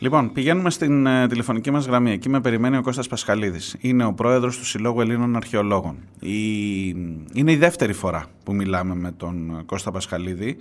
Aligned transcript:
Λοιπόν, 0.00 0.32
πηγαίνουμε 0.32 0.70
στην 0.70 1.06
ε, 1.06 1.26
τηλεφωνική 1.26 1.70
μας 1.70 1.86
γραμμή. 1.86 2.10
Εκεί 2.10 2.28
με 2.28 2.40
περιμένει 2.40 2.76
ο 2.76 2.82
Κώστας 2.82 3.06
Πασχαλίδης. 3.06 3.76
Είναι 3.80 4.04
ο 4.04 4.12
πρόεδρος 4.12 4.58
του 4.58 4.64
Συλλόγου 4.64 5.00
Ελλήνων 5.00 5.36
Αρχαιολόγων. 5.36 5.96
Η... 6.20 6.88
Είναι 7.32 7.52
η 7.52 7.56
δεύτερη 7.56 7.92
φορά 7.92 8.24
που 8.44 8.54
μιλάμε 8.54 8.94
με 8.94 9.12
τον 9.12 9.62
Κώστα 9.66 9.90
Πασχαλίδη. 9.90 10.56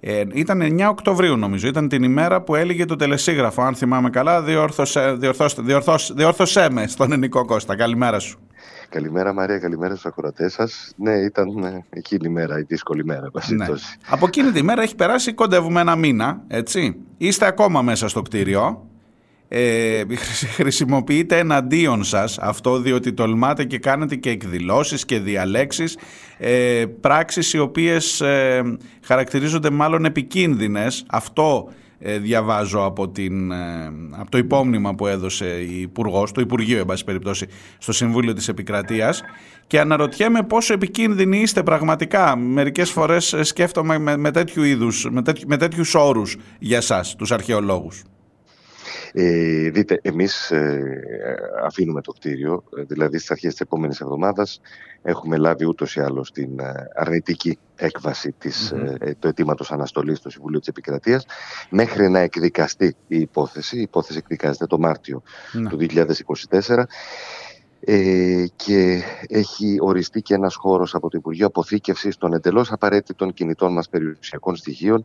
Ε, 0.00 0.24
ήταν 0.32 0.62
9 0.62 0.86
Οκτωβρίου 0.90 1.36
νομίζω, 1.36 1.68
ήταν 1.68 1.88
την 1.88 2.02
ημέρα 2.02 2.40
που 2.40 2.54
έλεγε 2.54 2.84
το 2.84 2.96
τελεσίγραφο. 2.96 3.62
Αν 3.62 3.74
θυμάμαι 3.74 4.10
καλά, 4.10 4.42
διόρθωσε, 4.42 5.12
διορθώσε, 5.12 6.12
διορθώσε 6.14 6.70
με 6.70 6.86
στον 6.86 7.12
Ενικό 7.12 7.44
Κώστα. 7.44 7.76
Καλημέρα 7.76 8.18
σου. 8.18 8.38
Καλημέρα 8.88 9.32
Μαρία, 9.32 9.58
καλημέρα 9.58 9.92
στους 9.92 10.06
ακροατές 10.06 10.52
σας. 10.52 10.92
Ναι, 10.96 11.12
ήταν 11.12 11.64
ε, 11.64 11.84
εκείνη 11.90 12.28
η 12.28 12.32
μέρα, 12.32 12.58
η 12.58 12.62
δύσκολη 12.62 13.04
μέρα. 13.04 13.30
Ναι. 13.48 13.66
Από 14.08 14.26
εκείνη 14.26 14.50
τη 14.50 14.62
μέρα 14.62 14.82
έχει 14.82 14.94
περάσει 14.94 15.32
κοντεύουμε 15.32 15.80
ένα 15.80 15.96
μήνα, 15.96 16.42
έτσι. 16.46 16.96
Είστε 17.18 17.46
ακόμα 17.46 17.82
μέσα 17.82 18.08
στο 18.08 18.22
κτίριο. 18.22 18.88
Ε, 19.48 20.02
χρησιμοποιείτε 20.56 21.38
εναντίον 21.38 22.04
σας 22.04 22.38
αυτό 22.38 22.78
διότι 22.80 23.12
τολμάτε 23.12 23.64
και 23.64 23.78
κάνετε 23.78 24.16
και 24.16 24.30
εκδηλώσεις 24.30 25.04
και 25.04 25.18
διαλέξεις 25.18 25.98
ε, 26.38 26.84
πράξεις 27.00 27.52
οι 27.52 27.58
οποίες 27.58 28.20
ε, 28.20 28.62
χαρακτηρίζονται 29.04 29.70
μάλλον 29.70 30.04
επικίνδυνες 30.04 31.04
αυτό 31.08 31.68
ε, 31.98 32.18
διαβάζω 32.18 32.84
από, 32.84 33.08
την, 33.08 33.50
ε, 33.50 33.92
από 34.10 34.30
το 34.30 34.38
υπόμνημα 34.38 34.94
που 34.94 35.06
έδωσε 35.06 35.46
η 35.46 35.80
Υπουργός, 35.80 36.32
το 36.32 36.40
Υπουργείο, 36.40 36.78
εν 36.78 36.84
πάση 36.84 37.04
περιπτώσει, 37.04 37.46
στο 37.78 37.92
Συμβούλιο 37.92 38.32
της 38.32 38.48
Επικρατείας 38.48 39.22
και 39.66 39.80
αναρωτιέμαι 39.80 40.42
πόσο 40.42 40.72
επικίνδυνοι 40.72 41.40
είστε 41.40 41.62
πραγματικά. 41.62 42.36
Μερικές 42.36 42.90
φορές 42.90 43.34
σκέφτομαι 43.40 43.98
με, 43.98 44.16
με 44.16 44.30
τέτοιου 44.30 44.62
είδους, 44.62 45.08
με, 45.10 45.22
τέτοιου, 45.22 45.48
με 45.48 45.56
τέτοιους 45.56 45.94
όρους 45.94 46.36
για 46.58 46.80
σας, 46.80 47.14
τους 47.16 47.32
αρχαιολόγους. 47.32 48.02
Ε, 49.12 49.70
δείτε, 49.70 49.98
εμείς 50.02 50.50
ε, 50.50 50.80
αφήνουμε 51.64 52.00
το 52.00 52.12
κτίριο, 52.12 52.64
ε, 52.78 52.82
δηλαδή 52.82 53.16
στις 53.16 53.30
αρχές 53.30 53.50
της 53.50 53.60
επόμενης 53.60 54.00
εβδομάδας 54.00 54.60
έχουμε 55.02 55.36
λάβει 55.36 55.66
ούτως 55.66 55.96
ή 55.96 56.00
άλλως 56.00 56.32
την 56.32 56.58
ε, 56.58 56.88
αρνητική 56.94 57.58
έκβαση 57.76 58.34
της, 58.38 58.72
mm-hmm. 58.74 59.10
του 59.18 59.28
αιτήματος 59.28 59.72
αναστολής 59.72 60.18
στο 60.18 60.30
Συμβουλίο 60.30 60.58
της 60.58 60.68
Επικρατείας 60.68 61.26
μέχρι 61.70 62.10
να 62.10 62.18
εκδικαστεί 62.18 62.96
η 63.06 63.20
υπόθεση. 63.20 63.76
Η 63.76 63.80
υπόθεση 63.80 64.18
εκδικάζεται 64.18 64.66
το 64.66 64.78
Μάρτιο 64.78 65.22
ναι. 65.52 65.68
του 65.68 65.78
2024 65.80 66.82
ε, 67.80 68.44
και 68.56 69.02
έχει 69.28 69.76
οριστεί 69.80 70.22
και 70.22 70.34
ένας 70.34 70.54
χώρος 70.54 70.94
από 70.94 71.10
το 71.10 71.16
Υπουργείο 71.18 71.46
Αποθήκευσης 71.46 72.16
των 72.16 72.32
εντελώς 72.32 72.72
απαραίτητων 72.72 73.32
κινητών 73.32 73.72
μας 73.72 73.88
περιουσιακών 73.88 74.56
στοιχείων 74.56 75.04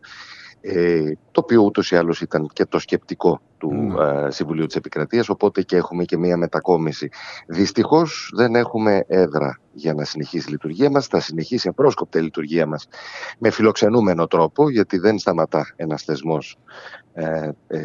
ε, 0.66 1.12
το 1.30 1.40
οποίο 1.40 1.62
ούτως 1.62 1.90
ή 1.90 1.96
άλλως 1.96 2.20
ήταν 2.20 2.48
και 2.52 2.66
το 2.66 2.78
σκεπτικό 2.78 3.40
του 3.58 3.94
mm. 3.98 4.26
Συμβουλίου 4.28 4.66
της 4.66 4.76
Επικρατείας, 4.76 5.28
οπότε 5.28 5.62
και 5.62 5.76
έχουμε 5.76 6.04
και 6.04 6.16
μία 6.16 6.36
μετακόμιση. 6.36 7.10
Δυστυχώς 7.46 8.32
δεν 8.34 8.54
έχουμε 8.54 9.04
έδρα 9.06 9.58
για 9.72 9.94
να 9.94 10.04
συνεχίσει 10.04 10.48
η 10.48 10.50
λειτουργία 10.50 10.90
μας, 10.90 11.06
θα 11.06 11.20
συνεχίσει 11.20 11.68
απρόσκοπτα 11.68 12.18
η 12.18 12.22
λειτουργία 12.22 12.66
μας 12.66 12.88
με 13.38 13.50
φιλοξενούμενο 13.50 14.26
τρόπο, 14.26 14.70
γιατί 14.70 14.98
δεν 14.98 15.18
σταματά 15.18 15.72
ένας 15.76 16.02
θεσμός 16.02 16.58
ε, 17.12 17.50
ε, 17.66 17.78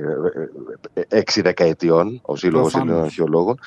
ε, 0.94 1.02
έξι 1.08 1.42
δεκαετιών, 1.42 2.22
ο 2.22 2.36
Σύλλογος 2.36 2.76
Ελληνικών 2.76 3.04
Αρχαιολόγων, 3.04 3.60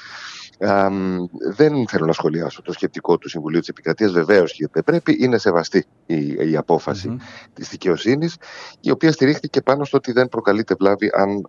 δεν 1.54 1.88
θέλω 1.88 2.06
να 2.06 2.12
σχολιάσω 2.12 2.62
το 2.62 2.72
σκεπτικό 2.72 3.18
του 3.18 3.28
Συμβουλίου 3.28 3.60
της 3.60 3.68
Επικρατείας. 3.68 4.12
Βεβαίως 4.12 4.52
και 4.52 4.68
δεν 4.72 4.84
πρέπει. 4.84 5.16
Είναι 5.20 5.38
σεβαστή 5.38 5.84
η, 6.06 6.50
η 6.50 6.56
απόφαση 6.56 7.08
mm-hmm. 7.12 7.48
της 7.52 7.68
δικαιοσύνης, 7.68 8.36
η 8.80 8.90
οποία 8.90 9.12
στηρίχθηκε 9.12 9.60
πάνω 9.60 9.84
στο 9.84 9.96
ότι 9.96 10.12
δεν 10.12 10.28
προκαλείται 10.28 10.74
βλάβη 10.78 11.10
αν 11.14 11.48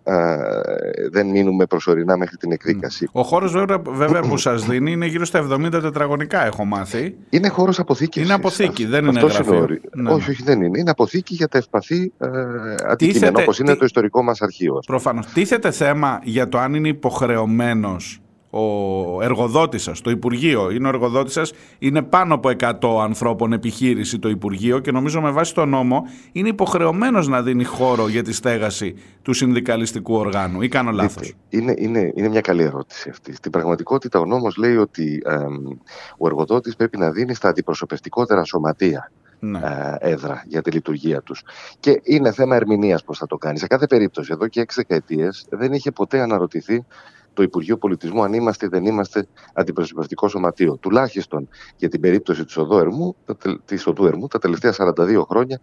δεν 1.10 1.26
μείνουμε 1.26 1.66
προσωρινά 1.66 2.16
μέχρι 2.16 2.36
την 2.36 2.52
εκδίκαση. 2.52 3.08
Ο 3.12 3.22
χώρος 3.22 3.52
βέβαια 3.90 4.20
που 4.20 4.36
σας 4.36 4.64
δίνει 4.66 4.92
είναι 4.92 5.06
γύρω 5.06 5.24
στα 5.24 5.48
70 5.50 5.68
τετραγωνικά, 5.70 6.46
έχω 6.46 6.64
μάθει. 6.64 7.16
Είναι 7.30 7.48
χώρος 7.48 7.78
αποθήκης. 7.78 8.24
Είναι 8.24 8.32
αποθήκη, 8.32 8.86
δεν 8.86 9.04
είναι 9.04 9.20
γραφείο. 9.20 9.68
Ναι. 9.92 10.10
Όχι, 10.12 10.30
όχι, 10.30 10.42
δεν 10.42 10.62
είναι. 10.62 10.78
Είναι 10.78 10.90
αποθήκη 10.90 11.34
για 11.34 11.48
τα 11.48 11.58
ευπαθή 11.58 12.12
ε, 12.18 12.28
αντικείμενα, 12.86 13.40
όπως 13.42 13.58
είναι 13.58 13.74
το 13.74 13.84
ιστορικό 13.84 14.22
μας 14.22 14.42
αρχείο. 14.42 14.78
Προφανώς. 14.86 15.26
Τίθεται 15.26 15.70
θέμα 15.70 16.20
για 16.22 16.48
το 16.48 16.58
αν 16.58 16.74
είναι 16.74 16.88
υποχρεωμένος 16.88 18.23
ο 18.54 19.22
εργοδότης 19.22 19.82
σας, 19.82 20.00
το 20.00 20.10
Υπουργείο, 20.10 20.70
είναι 20.70 20.86
ο 20.86 20.88
εργοδότης 20.88 21.32
σας, 21.32 21.52
είναι 21.78 22.02
πάνω 22.02 22.34
από 22.34 22.48
100 22.48 23.02
ανθρώπων 23.02 23.52
επιχείρηση 23.52 24.18
το 24.18 24.28
Υπουργείο 24.28 24.78
και 24.78 24.90
νομίζω 24.90 25.20
με 25.20 25.30
βάση 25.30 25.54
το 25.54 25.64
νόμο 25.64 26.02
είναι 26.32 26.48
υποχρεωμένος 26.48 27.28
να 27.28 27.42
δίνει 27.42 27.64
χώρο 27.64 28.08
για 28.08 28.22
τη 28.22 28.32
στέγαση 28.32 28.94
του 29.22 29.32
συνδικαλιστικού 29.32 30.14
οργάνου 30.14 30.62
ή 30.62 30.68
κάνω 30.68 30.90
λάθος; 30.90 31.34
Είναι, 31.48 31.74
είναι, 31.78 32.12
είναι 32.14 32.28
μια 32.28 32.40
καλή 32.40 32.62
ερώτηση 32.62 33.08
αυτή. 33.10 33.34
Στην 33.34 33.50
πραγματικότητα 33.50 34.18
ο 34.18 34.24
νόμος 34.24 34.56
λέει 34.56 34.76
ότι 34.76 35.22
ο 36.18 36.26
εργοδότης 36.26 36.76
πρέπει 36.76 36.98
να 36.98 37.10
δίνει 37.10 37.34
στα 37.34 37.48
αντιπροσωπευτικότερα 37.48 38.44
σωματεία 38.44 39.10
ναι. 39.44 39.58
Ε, 39.58 40.10
έδρα 40.10 40.44
για 40.46 40.62
τη 40.62 40.70
λειτουργία 40.70 41.22
τους. 41.22 41.42
Και 41.80 42.00
είναι 42.02 42.32
θέμα 42.32 42.56
ερμηνείας 42.56 43.04
πώς 43.04 43.18
θα 43.18 43.26
το 43.26 43.36
κάνει. 43.36 43.58
Σε 43.58 43.66
κάθε 43.66 43.86
περίπτωση, 43.86 44.30
εδώ 44.32 44.48
και 44.48 44.60
έξι 44.60 44.84
δεκαετίες 44.86 45.46
δεν 45.50 45.72
είχε 45.72 45.90
ποτέ 45.90 46.20
αναρωτηθεί 46.20 46.84
το 47.34 47.42
Υπουργείο 47.42 47.76
Πολιτισμού 47.76 48.22
αν 48.22 48.32
είμαστε 48.32 48.66
ή 48.66 48.68
δεν 48.68 48.84
είμαστε 48.84 49.26
αντιπροσωπευτικό 49.54 50.28
σωματείο. 50.28 50.76
Τουλάχιστον 50.76 51.48
για 51.76 51.88
την 51.88 52.00
περίπτωση 52.00 52.44
της 52.44 52.56
οδού 52.56 52.78
Ερμού, 52.78 53.16
της 53.64 53.86
οδού 53.86 54.06
Ερμού 54.06 54.26
τα 54.26 54.38
τελευταία 54.38 54.74
42 54.76 55.22
χρόνια 55.28 55.60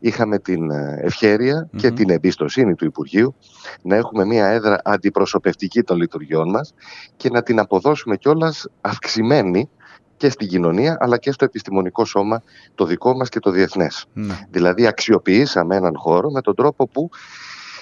είχαμε 0.00 0.38
την 0.38 0.70
ε, 0.70 1.00
ευχαιρεια 1.02 1.68
και 1.76 1.90
την 1.90 2.10
εμπιστοσύνη 2.10 2.74
του 2.74 2.84
Υπουργείου 2.84 3.34
να 3.82 3.96
έχουμε 3.96 4.24
μια 4.24 4.46
έδρα 4.46 4.80
αντιπροσωπευτική 4.84 5.82
των 5.82 5.96
λειτουργιών 5.96 6.50
μας 6.50 6.74
και 7.16 7.30
να 7.30 7.42
την 7.42 7.58
αποδώσουμε 7.58 8.16
κιόλας 8.16 8.66
αυξημένη 8.80 9.68
και 10.16 10.30
στην 10.30 10.48
κοινωνία 10.48 10.96
αλλά 11.00 11.18
και 11.18 11.32
στο 11.32 11.44
επιστημονικό 11.44 12.04
σώμα 12.04 12.42
το 12.74 12.84
δικό 12.84 13.16
μας 13.16 13.28
και 13.28 13.38
το 13.38 13.50
διεθνές. 13.50 14.06
Ναι. 14.12 14.34
Δηλαδή 14.50 14.86
αξιοποιήσαμε 14.86 15.76
έναν 15.76 15.92
χώρο 15.96 16.30
με 16.30 16.40
τον 16.40 16.54
τρόπο 16.54 16.88
που 16.88 17.10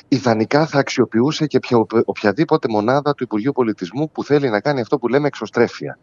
ιδανικά 0.08 0.66
θα 0.66 0.78
αξιοποιούσε 0.78 1.46
και 1.46 1.58
οποιαδήποτε 2.04 2.68
μονάδα 2.70 3.14
του 3.14 3.22
Υπουργείου 3.22 3.52
Πολιτισμού 3.52 4.10
που 4.10 4.24
θέλει 4.24 4.50
να 4.50 4.60
κάνει 4.60 4.80
αυτό 4.80 4.98
που 4.98 5.08
λέμε 5.08 5.26
εξωστρέφεια. 5.26 5.98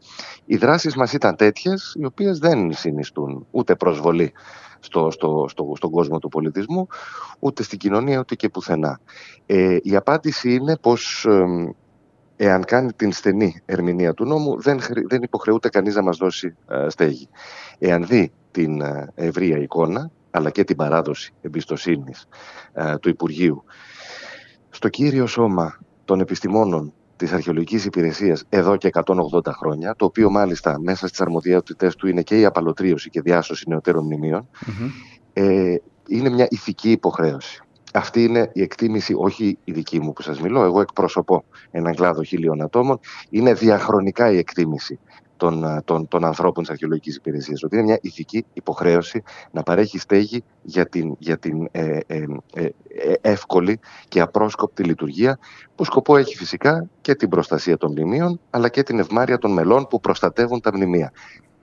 Οι 0.45 0.57
δράσεις 0.57 0.95
μας 0.95 1.13
ήταν 1.13 1.35
τέτοιες 1.35 1.95
οι 1.99 2.05
οποίες 2.05 2.39
δεν 2.39 2.73
συνιστούν 2.73 3.45
ούτε 3.51 3.75
προσβολή 3.75 4.33
στο, 4.79 5.11
στο, 5.11 5.45
στο, 5.49 5.73
στον 5.75 5.91
κόσμο 5.91 6.19
του 6.19 6.29
πολιτισμού, 6.29 6.87
ούτε 7.39 7.63
στην 7.63 7.77
κοινωνία, 7.77 8.19
ούτε 8.19 8.35
και 8.35 8.49
πουθενά. 8.49 8.99
Ε, 9.45 9.77
η 9.81 9.95
απάντηση 9.95 10.53
είναι 10.53 10.77
πως 10.77 11.27
εάν 12.35 12.63
κάνει 12.63 12.93
την 12.93 13.11
στενή 13.11 13.61
ερμηνεία 13.65 14.13
του 14.13 14.25
νόμου, 14.25 14.61
δεν, 14.61 14.79
δεν 15.07 15.21
υποχρεούται 15.21 15.69
κανείς 15.69 15.95
να 15.95 16.03
μας 16.03 16.17
δώσει 16.17 16.55
ε, 16.67 16.89
στέγη. 16.89 17.29
Εάν 17.79 18.05
δει 18.05 18.31
την 18.51 18.81
ε, 18.81 19.11
ευρεία 19.15 19.57
εικόνα, 19.57 20.11
αλλά 20.31 20.49
και 20.49 20.63
την 20.63 20.75
παράδοση 20.75 21.33
εμπιστοσύνης 21.41 22.27
ε, 22.73 22.97
του 22.97 23.09
Υπουργείου 23.09 23.63
στο 24.73 24.89
κύριο 24.89 25.27
σώμα 25.27 25.79
των 26.05 26.19
επιστημόνων 26.19 26.93
της 27.15 27.31
αρχαιολογικής 27.31 27.85
υπηρεσίας 27.85 28.43
εδώ 28.49 28.75
και 28.75 28.89
180 28.93 29.51
χρόνια, 29.57 29.95
το 29.95 30.05
οποίο 30.05 30.29
μάλιστα 30.29 30.79
μέσα 30.79 31.07
στις 31.07 31.21
αρμοδιότητες 31.21 31.95
του 31.95 32.07
είναι 32.07 32.21
και 32.21 32.39
η 32.39 32.45
απαλωτρίωση 32.45 33.09
και 33.09 33.21
διάσωση 33.21 33.69
νεωτέρων 33.69 34.07
ε, 35.33 35.75
είναι 36.07 36.29
μια 36.29 36.47
ηθική 36.49 36.91
υποχρέωση. 36.91 37.61
Αυτή 37.93 38.23
είναι 38.23 38.49
η 38.53 38.61
εκτίμηση, 38.61 39.13
όχι 39.17 39.57
η 39.63 39.71
δική 39.71 39.99
μου 39.99 40.13
που 40.13 40.21
σας 40.21 40.41
μιλώ, 40.41 40.63
εγώ 40.63 40.81
εκπροσωπώ 40.81 41.43
έναν 41.71 41.95
κλάδο 41.95 42.23
χιλίων 42.23 42.61
ατόμων, 42.61 42.99
είναι 43.29 43.53
διαχρονικά 43.53 44.31
η 44.31 44.37
εκτίμηση 44.37 44.99
των, 45.37 45.63
ε, 45.63 45.81
των, 45.85 46.07
των 46.07 46.25
ανθρώπων 46.25 46.63
της 46.63 46.71
αρχαιολογικής 46.71 47.15
υπηρεσίας. 47.15 47.63
Ότι 47.63 47.75
είναι 47.75 47.85
μια 47.85 47.97
ηθική 48.01 48.45
υποχρέωση 48.53 49.23
να 49.51 49.63
παρέχει 49.63 49.99
στέγη 49.99 50.43
για 50.61 50.87
την, 50.87 51.15
για 51.19 51.37
την 51.37 51.67
ε, 51.71 51.97
ε, 52.07 52.23
ε, 52.53 52.69
εύκολη 53.21 53.79
και 54.07 54.19
απρόσκοπτη 54.19 54.83
λειτουργία 54.83 55.39
που 55.75 55.85
σκοπό 55.85 56.17
έχει 56.17 56.35
φυσικά 56.35 56.87
και 57.01 57.15
την 57.15 57.29
προστασία 57.29 57.77
των 57.77 57.91
μνημείων 57.91 58.39
αλλά 58.49 58.69
και 58.69 58.83
την 58.83 58.99
ευμάρεια 58.99 59.37
των 59.37 59.51
μελών 59.51 59.87
που 59.87 59.99
προστατεύουν 59.99 60.61
τα 60.61 60.71
μνημεία. 60.73 61.11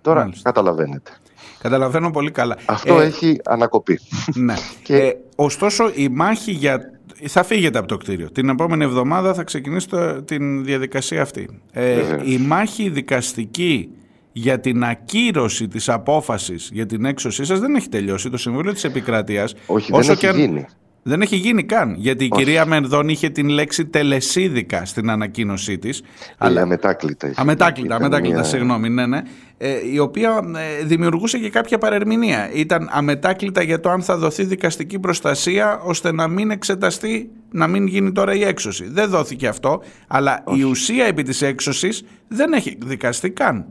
Τώρα 0.01 0.21
Μάλιστα. 0.21 0.51
καταλαβαίνετε. 0.51 1.11
Καταλαβαίνω 1.59 2.11
πολύ 2.11 2.31
καλά. 2.31 2.57
Αυτό 2.67 3.01
έχει 3.01 3.41
ανακοπεί. 3.45 4.01
Ναι. 4.35 4.55
και... 4.83 5.17
ωστόσο 5.37 5.91
η 5.95 6.09
μάχη 6.09 6.51
για 6.51 7.00
θα 7.27 7.43
φύγετε 7.43 7.79
από 7.79 7.89
το 7.89 7.97
κτίριο. 7.97 8.31
Την 8.31 8.49
επόμενη 8.49 8.85
εβδομάδα 8.85 9.35
θα 9.35 9.43
ξεκινήσει 9.43 9.89
το, 9.89 10.23
την 10.23 10.65
διαδικασία 10.65 11.23
αυτή. 11.23 11.61
Ε, 11.73 12.17
η 12.25 12.39
μάχη 12.39 12.89
δικαστική 12.89 13.89
για 14.33 14.61
την 14.61 14.85
ακύρωση 14.85 15.69
της 15.69 15.89
απόφασης 15.89 16.71
για 16.73 16.87
την 16.87 17.05
έξωσή 17.05 17.45
σας 17.45 17.61
δεν 17.61 17.75
έχει 17.75 17.89
τελειώσει. 17.89 18.31
Το 18.31 18.37
Συμβούλιο 18.37 18.73
της 18.73 18.85
Επικρατείας... 18.85 19.55
Όχι, 19.67 19.93
όσο 19.93 20.15
δεν 20.15 20.31
έχει 20.31 20.41
γίνει. 20.41 20.67
Δεν 21.03 21.23
έχει 21.23 21.37
γίνει 21.37 21.65
καν. 21.65 21.95
Γιατί 21.99 22.25
η 22.25 22.29
κυρία 22.29 22.67
Μενδών 22.67 23.09
είχε 23.09 23.29
την 23.29 23.49
λέξη 23.49 23.87
τελεσίδικα 23.87 24.85
στην 24.85 25.11
ανακοίνωσή 25.11 25.79
της. 25.79 26.03
Αλλά 26.39 26.63
αμετάκλητα. 26.63 27.33
Αμετάκλητα, 27.35 27.95
αμετάκλητα, 27.95 28.35
μια... 28.35 28.45
συγγνώμη, 28.45 28.89
ναι, 28.89 29.07
ναι. 29.07 29.23
Ε, 29.59 29.91
η 29.93 29.99
οποία 29.99 30.41
ε, 30.81 30.85
δημιουργούσε 30.85 31.39
και 31.39 31.51
κάποια 31.51 31.79
παρερμηνία. 31.79 32.51
Ήταν 32.53 32.89
αμετάκλητα 32.93 33.63
για 33.63 33.81
το 33.81 33.91
αν 33.91 34.03
θα 34.03 34.17
δοθεί 34.17 34.45
δικαστική 34.45 34.99
προστασία 34.99 35.81
ώστε 35.85 36.13
να 36.13 36.29
μην 36.29 36.51
εξεταστεί, 36.51 37.31
να 37.51 37.67
μην 37.67 37.87
γίνει 37.87 38.13
τώρα 38.13 38.35
η 38.35 38.45
έξωση. 38.45 38.89
Δεν 38.89 39.11
δόθηκε 39.11 39.49
αυτό, 39.49 39.83
αλλά 40.07 40.45
η 40.57 40.63
ουσία 40.63 41.05
επί 41.05 41.23
της 41.23 41.43
έξωσης 41.43 42.05
δεν 42.29 42.53
έχει 42.53 42.79
δικαστεί 42.85 43.31
καν. 43.31 43.67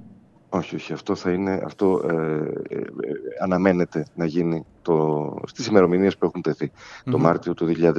Όχι, 0.49 0.75
όχι. 0.75 0.93
Αυτό 0.93 1.15
θα 1.15 1.31
είναι, 1.31 1.61
αυτό 1.65 2.01
ε, 2.09 2.13
ε, 2.75 2.77
ε 2.77 2.85
αναμένεται 3.41 4.05
να 4.15 4.25
γίνει 4.25 4.65
το, 4.81 5.35
στις 5.45 5.67
ημερομηνίες 5.67 6.17
που 6.17 6.25
έχουν 6.25 6.43
το 7.03 7.17
Μάρτιο 7.17 7.53
του 7.53 7.65
2024. 7.65 7.91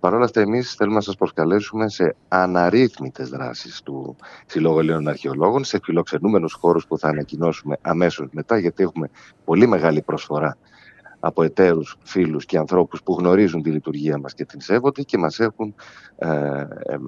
Παρ' 0.00 0.14
όλα 0.14 0.24
αυτά 0.24 0.40
εμείς 0.40 0.74
θέλουμε 0.74 0.96
να 0.96 1.02
σας 1.02 1.16
προσκαλέσουμε 1.16 1.88
σε 1.88 2.16
αναρρύθμιτες 2.28 3.28
δράσεις 3.28 3.82
του 3.82 4.16
Συλλόγου 4.46 4.78
Ελλήνων 4.78 5.08
Αρχαιολόγων, 5.08 5.64
σε 5.64 5.80
φιλοξενούμενους 5.82 6.52
χώρους 6.52 6.86
που 6.86 6.98
θα 6.98 7.08
ανακοινώσουμε 7.08 7.76
αμέσως 7.80 8.28
μετά, 8.32 8.58
γιατί 8.58 8.82
έχουμε 8.82 9.10
πολύ 9.44 9.66
μεγάλη 9.66 10.02
προσφορά 10.02 10.56
από 11.24 11.42
εταίρους, 11.42 11.96
φίλους 12.02 12.44
και 12.44 12.58
ανθρώπους 12.58 13.02
που 13.02 13.16
γνωρίζουν 13.18 13.62
τη 13.62 13.70
λειτουργία 13.70 14.18
μας 14.18 14.34
και 14.34 14.44
την 14.44 14.60
σέβονται 14.60 15.02
και 15.02 15.18
μας 15.18 15.38
έχουν 15.38 15.74
ε, 16.16 16.28
ε, 16.28 16.32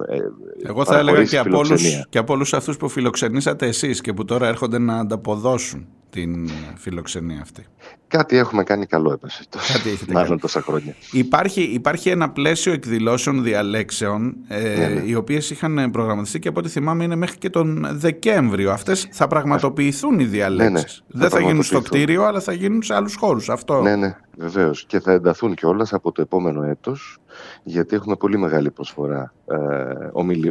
ε 0.07 0.21
Εγώ 0.63 0.85
θα 0.85 0.97
έλεγα 0.97 1.23
και 1.23 1.37
από, 1.37 1.57
όλους, 1.57 2.05
και 2.09 2.17
από 2.17 2.33
όλους 2.33 2.53
αυτούς 2.53 2.77
που 2.77 2.89
φιλοξενήσατε 2.89 3.67
εσείς 3.67 4.01
και 4.01 4.13
που 4.13 4.25
τώρα 4.25 4.47
έρχονται 4.47 4.77
να 4.77 4.97
ανταποδώσουν 4.97 5.87
την 6.15 6.49
φιλοξενία 6.75 7.41
αυτή. 7.41 7.65
Κάτι 8.07 8.37
έχουμε 8.37 8.63
κάνει 8.63 8.85
καλό 8.85 9.11
έπεσε 9.11 9.43
Κάτι 9.73 9.89
έχετε 9.89 10.13
Μάλλον 10.13 10.39
τόσα 10.39 10.61
χρόνια. 10.61 10.95
Υπάρχει, 11.11 11.61
υπάρχει 11.61 12.09
ένα 12.09 12.29
πλαίσιο 12.29 12.73
εκδηλώσεων 12.73 13.43
διαλέξεων 13.43 14.35
ε, 14.47 14.75
ναι, 14.77 14.87
ναι. 14.87 15.01
οι 15.05 15.15
οποίες 15.15 15.49
είχαν 15.49 15.91
προγραμματιστεί 15.91 16.39
και 16.39 16.47
από 16.47 16.59
ό,τι 16.59 16.69
θυμάμαι 16.69 17.03
είναι 17.03 17.15
μέχρι 17.15 17.37
και 17.37 17.49
τον 17.49 17.87
Δεκέμβριο. 17.91 18.71
Αυτές 18.71 19.07
θα 19.11 19.27
πραγματοποιηθούν 19.27 20.19
οι 20.19 20.23
διαλέξεις. 20.23 21.03
Ναι, 21.07 21.19
Δεν 21.19 21.29
θα, 21.29 21.39
γίνουν 21.39 21.63
στο 21.63 21.81
κτίριο 21.81 22.23
αλλά 22.23 22.39
θα 22.39 22.53
γίνουν 22.53 22.83
σε 22.83 22.93
άλλους 22.93 23.15
χώρους. 23.15 23.49
Αυτό. 23.49 23.81
Ναι, 23.81 23.95
ναι, 23.95 24.17
βεβαίως. 24.37 24.85
Και 24.85 24.99
θα 24.99 25.11
ενταθούν 25.11 25.55
κιόλας 25.55 25.93
από 25.93 26.11
το 26.11 26.21
επόμενο 26.21 26.63
έτος 26.63 27.17
γιατί 27.63 27.95
έχουμε 27.95 28.15
πολύ 28.15 28.37
μεγάλη 28.37 28.71
προσφορά 28.71 29.33
ε, 29.45 29.57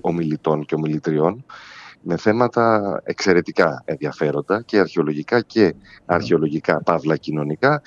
ομιλητών 0.01 0.65
και 0.65 0.75
ομιλητριών 0.75 1.45
με 2.05 2.17
θέματα 2.17 3.01
εξαιρετικά 3.05 3.83
ενδιαφέροντα 3.85 4.63
και 4.63 4.79
αρχαιολογικά 4.79 5.41
και 5.41 5.75
αρχαιολογικά 6.07 6.83
παύλα 6.83 7.17
κοινωνικά 7.17 7.83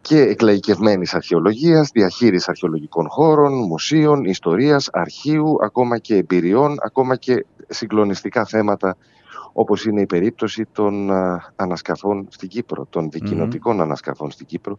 και 0.00 0.20
εκλαϊκευμένης 0.20 1.14
αρχαιολογίας, 1.14 1.90
διαχείρισης 1.92 2.48
αρχαιολογικών 2.48 3.08
χώρων, 3.08 3.52
μουσείων, 3.66 4.24
ιστορίας, 4.24 4.88
αρχείου, 4.92 5.56
ακόμα 5.62 5.98
και 5.98 6.16
εμπειριών, 6.16 6.76
ακόμα 6.82 7.16
και 7.16 7.46
συγκλονιστικά 7.68 8.44
θέματα 8.44 8.96
όπως 9.56 9.84
είναι 9.84 10.00
η 10.00 10.06
περίπτωση 10.06 10.66
των 10.72 11.10
ανασκαφών 11.56 12.26
στην 12.30 12.48
Κύπρο, 12.48 12.86
των 12.90 13.10
δικοινοτικών 13.10 13.80
ανασκαφών 13.80 14.30
στην 14.30 14.46
Κύπρο, 14.46 14.78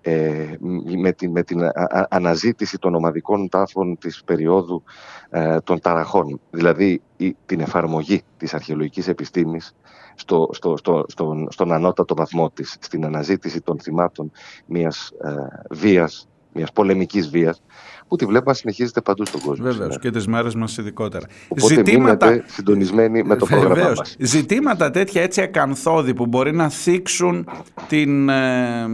ε, 0.00 0.56
με 1.00 1.12
την, 1.12 1.30
με 1.30 1.42
την 1.42 1.60
αναζήτηση 2.08 2.78
των 2.78 2.94
ομαδικών 2.94 3.48
τάφων 3.48 3.98
της 3.98 4.22
περίοδου 4.24 4.82
ε, 5.30 5.58
των 5.60 5.80
ταραχών, 5.80 6.40
δηλαδή 6.50 7.02
η, 7.16 7.36
την 7.46 7.60
εφαρμογή 7.60 8.22
της 8.36 8.54
αρχαιολογικής 8.54 9.08
επιστήμης 9.08 9.74
στο, 10.14 10.48
στο, 10.52 10.76
στο, 10.76 11.04
στον, 11.08 11.48
στον 11.50 11.72
ανώτατο 11.72 12.14
βαθμό 12.14 12.50
της, 12.50 12.76
στην 12.80 13.04
αναζήτηση 13.04 13.60
των 13.60 13.80
θυμάτων 13.80 14.30
μιας 14.66 15.12
ε, 15.20 15.34
βίας, 15.70 16.28
μιας 16.56 16.72
πολεμικής 16.72 17.30
βίας, 17.30 17.62
που 18.08 18.16
τη 18.16 18.24
βλέπουμε 18.24 18.50
να 18.50 18.56
συνεχίζεται 18.56 19.00
παντού 19.00 19.26
στον 19.26 19.40
κόσμο. 19.40 19.64
Βεβαίως 19.64 19.98
και 19.98 20.10
τις 20.10 20.26
μέρες 20.26 20.54
μας 20.54 20.76
ειδικότερα. 20.76 21.26
Οπότε 21.48 21.74
Ζητήματα... 21.74 22.42
συντονισμένοι 22.46 23.22
με 23.22 23.36
το 23.36 23.46
πρόγραμμα 23.46 23.92
μας. 23.96 24.16
Ζητήματα 24.18 24.90
τέτοια 24.90 25.22
έτσι 25.22 25.40
ακαθόδη 25.40 26.14
που 26.14 26.26
μπορεί 26.26 26.52
να 26.52 26.68
θίξουν 26.68 27.48
την, 27.88 28.28
ε, 28.28 28.86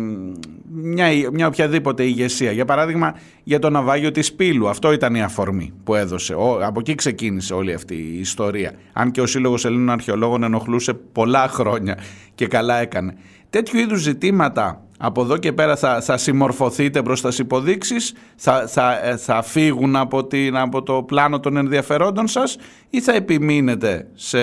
μια, 0.73 1.09
μια 1.33 1.47
οποιαδήποτε 1.47 2.03
ηγεσία. 2.03 2.53
Για 2.53 2.65
παράδειγμα, 2.65 3.15
για 3.43 3.59
το 3.59 3.71
ναυάγιο 3.71 4.11
της 4.11 4.33
Πύλου. 4.33 4.69
Αυτό 4.69 4.93
ήταν 4.93 5.15
η 5.15 5.23
αφορμή 5.23 5.73
που 5.85 5.95
έδωσε. 5.95 6.35
Ο, 6.35 6.59
από 6.63 6.81
εκεί 6.81 6.95
ξεκίνησε 6.95 7.55
όλη 7.55 7.73
αυτή 7.73 7.95
η 7.95 8.19
ιστορία. 8.19 8.73
Αν 8.93 9.11
και 9.11 9.21
ο 9.21 9.27
Σύλλογος 9.27 9.65
Ελλήνων 9.65 9.91
Αρχαιολόγων 9.91 10.43
ενοχλούσε 10.43 10.95
πολλά 10.95 11.49
χρόνια 11.49 11.99
και 12.35 12.47
καλά 12.47 12.81
έκανε. 12.81 13.15
Τέτοιου 13.51 13.79
είδους 13.79 14.01
ζητήματα 14.01 14.85
από 15.05 15.23
εδώ 15.23 15.37
και 15.37 15.53
πέρα 15.53 15.77
θα, 15.77 16.01
θα 16.01 16.17
συμμορφωθείτε 16.17 17.03
προς 17.03 17.23
τις 17.23 17.39
υποδείξεις, 17.39 18.15
θα, 18.37 18.67
θα, 18.67 19.07
ε, 19.07 19.17
θα 19.17 19.43
φύγουν 19.43 19.97
από, 19.97 20.25
την, 20.25 20.57
από 20.57 20.83
το 20.83 21.03
πλάνο 21.03 21.41
των 21.41 21.57
ενδιαφερόντων 21.57 22.29
σας 22.29 22.57
ή 22.91 23.01
θα 23.01 23.13
επιμείνετε 23.13 24.09
σε, 24.15 24.39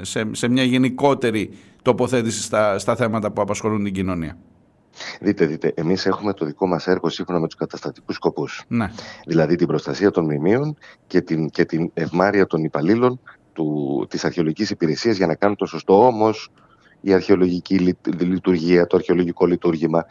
σε, 0.00 0.28
σε 0.30 0.48
μια 0.48 0.62
γενικότερη 0.62 1.50
τοποθέτηση 1.82 2.42
στα, 2.42 2.78
στα 2.78 2.96
θέματα 2.96 3.30
που 3.30 3.42
απασχολούν 3.42 3.84
την 3.84 3.92
κοινωνία. 3.92 4.36
Δείτε, 5.20 5.46
δείτε, 5.46 5.72
εμείς 5.76 6.06
έχουμε 6.06 6.32
το 6.32 6.44
δικό 6.44 6.66
μας 6.66 6.86
έργο 6.86 7.08
σύμφωνα 7.08 7.38
με 7.40 7.46
τους 7.46 7.56
καταστατικούς 7.56 8.14
σκοπούς. 8.14 8.64
Ναι. 8.68 8.90
Δηλαδή 9.26 9.56
την 9.56 9.66
προστασία 9.66 10.10
των 10.10 10.24
μνημείων 10.24 10.76
και 11.06 11.20
την, 11.20 11.50
και 11.50 11.64
την 11.64 11.90
ευμάρεια 11.94 12.46
των 12.46 12.64
υπαλλήλων 12.64 13.20
του, 13.52 14.06
της 14.10 14.24
αρχαιολογικής 14.24 14.70
υπηρεσίας 14.70 15.16
για 15.16 15.26
να 15.26 15.34
κάνουν 15.34 15.56
το 15.56 15.66
σωστό. 15.66 16.06
Όμως 16.06 16.50
η 17.04 17.12
αρχαιολογική 17.12 17.96
λειτουργία, 18.18 18.86
το 18.86 18.96
αρχαιολογικό 18.96 19.46
λειτουργήμα 19.46 20.06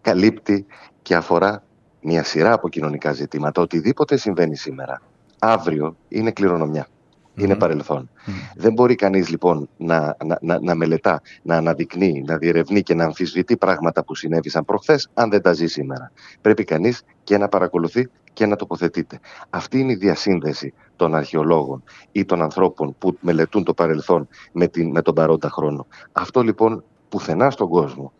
καλύπτει 0.00 0.66
και 1.02 1.14
αφορά 1.14 1.64
μια 2.00 2.24
σειρά 2.24 2.52
από 2.52 2.68
κοινωνικά 2.68 3.12
ζητήματα. 3.12 3.62
Οτιδήποτε 3.62 4.16
συμβαίνει 4.16 4.56
σήμερα, 4.56 5.02
αύριο 5.38 5.96
είναι 6.08 6.30
κληρονομιά. 6.30 6.86
Είναι 7.34 7.56
παρελθόν. 7.56 8.10
Δεν 8.56 8.72
μπορεί 8.72 8.94
κανείς 8.94 9.28
λοιπόν 9.28 9.68
να, 9.76 10.16
να, 10.24 10.38
να, 10.40 10.60
να, 10.60 10.74
μελετά, 10.74 11.22
να 11.42 11.56
αναδεικνύει, 11.56 12.24
να 12.26 12.36
διερευνεί 12.36 12.82
και 12.82 12.94
να 12.94 13.04
αμφισβητεί 13.04 13.56
πράγματα 13.56 14.04
που 14.04 14.14
συνέβησαν 14.14 14.64
προχθές 14.64 15.08
αν 15.14 15.30
δεν 15.30 15.42
τα 15.42 15.52
ζει 15.52 15.66
σήμερα. 15.66 16.12
Πρέπει 16.40 16.64
κανείς 16.64 17.02
και 17.24 17.38
να 17.38 17.48
παρακολουθεί 17.48 18.08
και 18.32 18.46
να 18.46 18.56
τοποθετείται. 18.56 19.20
Αυτή 19.50 19.78
είναι 19.78 19.92
η 19.92 19.96
διασύνδεση 19.96 20.72
των 20.96 21.14
αρχαιολόγων 21.14 21.82
ή 22.12 22.24
των 22.24 22.42
ανθρώπων 22.42 22.94
που 22.98 23.18
μελετούν 23.20 23.64
το 23.64 23.74
παρελθόν 23.74 24.28
με, 24.52 24.66
την, 24.66 24.90
με 24.90 25.02
τον 25.02 25.14
παρόντα 25.14 25.48
χρόνο. 25.48 25.86
Αυτό 26.12 26.42
λοιπόν 26.42 26.84
πουθενά 27.08 27.50
στον 27.50 27.68
κόσμο, 27.68 28.12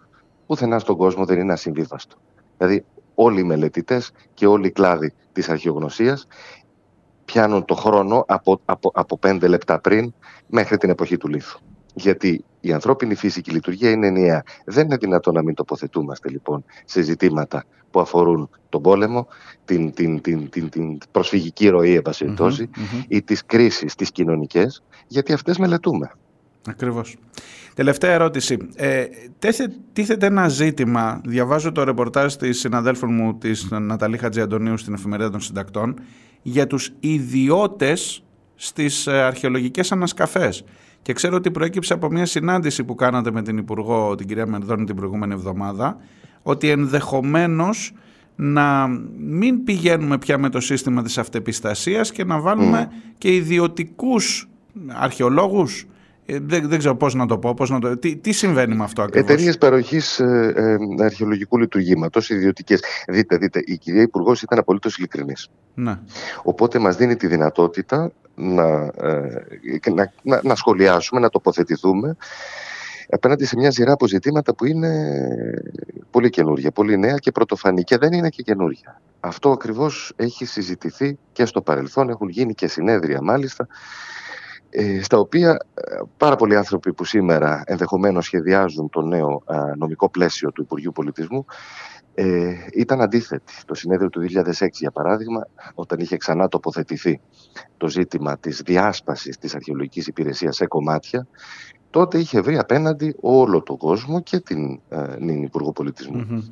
πουθενά 0.46 0.78
στον 0.78 0.96
κόσμο 0.96 1.24
δεν 1.24 1.38
είναι 1.38 1.52
ασυμβίβαστο. 1.52 2.16
Δηλαδή 2.56 2.84
όλοι 3.14 3.40
οι 3.40 3.44
μελετητές 3.44 4.12
και 4.34 4.46
όλοι 4.46 4.66
οι 4.66 4.70
κλάδοι 4.70 5.12
της 5.32 5.48
αρχαιογνωσίας 5.48 6.26
πιάνουν 7.32 7.64
το 7.64 7.74
χρόνο 7.74 8.24
από, 8.28 8.60
από, 8.64 8.90
από 8.94 9.18
πέντε 9.18 9.46
λεπτά 9.46 9.80
πριν 9.80 10.12
μέχρι 10.46 10.76
την 10.76 10.90
εποχή 10.90 11.16
του 11.16 11.28
λίθου. 11.28 11.58
Γιατί 11.94 12.44
η 12.60 12.72
ανθρώπινη 12.72 13.14
φύση 13.14 13.40
και 13.40 13.50
η 13.50 13.54
λειτουργία 13.54 13.90
είναι 13.90 14.06
ενιαία. 14.06 14.42
Δεν 14.64 14.84
είναι 14.84 14.96
δυνατόν 14.96 15.34
να 15.34 15.42
μην 15.42 15.54
τοποθετούμαστε 15.54 16.28
λοιπόν 16.28 16.64
σε 16.84 17.02
ζητήματα 17.02 17.64
που 17.90 18.00
αφορούν 18.00 18.50
τον 18.68 18.82
πόλεμο, 18.82 19.26
την, 19.64 19.92
την, 19.92 20.20
την, 20.20 20.50
την, 20.50 20.68
την 20.68 20.98
προσφυγική 21.10 21.68
ροή, 21.68 22.02
εν 22.18 22.34
ή 23.08 23.22
τις 23.22 23.44
κρίσεις, 23.44 23.94
τις 23.94 24.10
κοινωνικές, 24.12 24.82
γιατί 25.06 25.32
αυτές 25.32 25.58
μελετούμε. 25.58 26.10
Ακριβώς. 26.68 27.16
Τελευταία 27.74 28.12
ερώτηση. 28.12 28.56
Ε, 28.76 29.04
τίθεται 29.92 30.26
ένα 30.26 30.48
ζήτημα, 30.48 31.20
διαβάζω 31.24 31.72
το 31.72 31.84
ρεπορτάζ 31.84 32.34
της 32.34 32.58
συναδέλφου 32.58 33.10
μου 33.10 33.38
της 33.38 33.68
Ναταλή 33.70 34.18
Χατζιαντονίου 34.18 34.76
στην 34.76 34.94
Εφημερίδα 34.94 35.30
των 35.30 35.40
Συντακτών, 35.40 36.00
για 36.42 36.66
τους 36.66 36.92
ιδιώτες 37.00 38.22
στις 38.54 39.06
ε, 39.06 39.22
αρχαιολογικές 39.22 39.92
ανασκαφές. 39.92 40.64
Και 41.02 41.12
ξέρω 41.12 41.36
ότι 41.36 41.50
προέκυψε 41.50 41.92
από 41.92 42.10
μια 42.10 42.26
συνάντηση 42.26 42.84
που 42.84 42.94
κάνατε 42.94 43.30
με 43.30 43.42
την 43.42 43.58
Υπουργό, 43.58 44.14
την 44.14 44.26
κυρία 44.26 44.46
Μενδώνη, 44.46 44.84
την 44.84 44.96
προηγούμενη 44.96 45.32
εβδομάδα, 45.32 45.96
ότι 46.42 46.68
ενδεχομένως 46.68 47.92
να 48.36 48.86
μην 49.18 49.64
πηγαίνουμε 49.64 50.18
πια 50.18 50.38
με 50.38 50.48
το 50.48 50.60
σύστημα 50.60 51.02
της 51.02 51.18
αυτεπιστασίας 51.18 52.12
και 52.12 52.24
να 52.24 52.40
βάλουμε 52.40 52.90
και 53.18 53.34
ιδιωτικούς 53.34 54.48
αρχαιολόγους 54.88 55.86
ε, 56.26 56.38
δεν, 56.42 56.68
δεν 56.68 56.78
ξέρω 56.78 56.96
πώς 56.96 57.14
να 57.14 57.26
το 57.26 57.38
πω, 57.38 57.54
πώς 57.54 57.70
να 57.70 57.80
το... 57.80 57.96
Τι, 57.96 58.16
τι 58.16 58.32
συμβαίνει 58.32 58.74
με 58.74 58.84
αυτό 58.84 59.02
ακριβώς; 59.02 59.30
Εταιρείε 59.30 59.52
παροχής 59.52 60.20
ε, 60.20 60.52
ε, 60.98 61.04
αρχαιολογικού 61.04 61.58
λειτουργήματος, 61.58 62.30
ιδιωτικές. 62.30 62.82
Δείτε, 63.08 63.36
δείτε, 63.36 63.62
η 63.64 63.78
κυρία 63.78 64.02
Υπουργός 64.02 64.42
ήταν 64.42 64.58
απολύτως 64.58 64.96
ειλικρινής. 64.96 65.50
Ναι. 65.74 65.98
Οπότε 66.42 66.78
μας 66.78 66.96
δίνει 66.96 67.16
τη 67.16 67.26
δυνατότητα 67.26 68.12
να, 68.34 68.90
ε, 69.00 69.90
να, 69.94 70.12
να, 70.22 70.40
να 70.42 70.54
σχολιάσουμε, 70.54 71.20
να 71.20 71.28
τοποθετηθούμε 71.28 72.16
απέναντι 73.10 73.44
σε 73.44 73.56
μια 73.56 73.70
σειρά 73.70 73.92
από 73.92 74.06
ζητήματα 74.06 74.54
που 74.54 74.64
είναι 74.64 75.14
πολύ 76.10 76.30
καινούργια, 76.30 76.70
πολύ 76.70 76.98
νέα 76.98 77.16
και 77.16 77.30
πρωτοφανή 77.30 77.82
και 77.82 77.98
δεν 77.98 78.12
είναι 78.12 78.28
και 78.28 78.42
καινούργια. 78.42 79.00
Αυτό 79.20 79.50
ακριβώς 79.50 80.12
έχει 80.16 80.44
συζητηθεί 80.44 81.18
και 81.32 81.44
στο 81.44 81.60
παρελθόν, 81.60 82.08
έχουν 82.08 82.28
γίνει 82.28 82.54
και 82.54 82.66
συνέδρια 82.66 83.22
μάλιστα 83.22 83.66
ε, 83.66 84.21
στα 85.02 85.18
οποία 85.18 85.50
ε, 85.74 85.98
πάρα 86.16 86.36
πολλοί 86.36 86.56
άνθρωποι 86.56 86.92
που 86.92 87.04
σήμερα 87.04 87.62
ενδεχομένως 87.66 88.24
σχεδιάζουν 88.24 88.88
το 88.90 89.02
νέο 89.02 89.42
νομικό 89.76 90.08
πλαίσιο 90.08 90.52
του 90.52 90.62
Υπουργείου 90.62 90.92
Πολιτισμού 90.92 91.46
ε, 92.14 92.54
ήταν 92.74 93.00
αντίθετη. 93.00 93.52
Το 93.66 93.74
συνέδριο 93.74 94.08
του 94.08 94.20
2006, 94.20 94.68
για 94.70 94.90
παράδειγμα, 94.90 95.46
όταν 95.74 95.98
είχε 95.98 96.16
ξανά 96.16 96.48
τοποθετηθεί 96.48 97.20
το 97.76 97.88
ζήτημα 97.88 98.38
της 98.38 98.62
διάσπασης 98.64 99.38
της 99.38 99.54
αρχαιολογικής 99.54 100.06
υπηρεσίας 100.06 100.56
σε 100.56 100.66
κομμάτια, 100.66 101.26
τότε 101.90 102.18
είχε 102.18 102.40
βρει 102.40 102.58
απέναντι 102.58 103.16
όλο 103.20 103.62
τον 103.62 103.76
κόσμο 103.76 104.22
και 104.22 104.40
την 104.40 104.80
ε, 104.88 105.16
νυν 105.18 105.42
Υπουργό 105.42 105.72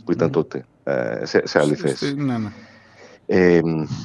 που 0.05 0.13
ηταν 0.13 0.31
τότε 0.31 0.65
ε, 0.85 1.25
σε, 1.25 1.47
σε 1.47 1.59
άλλη 1.59 1.75
θέση. 1.75 2.15
Ναι, 2.15 2.39
ναι. 2.39 2.53
Ε, 3.33 3.61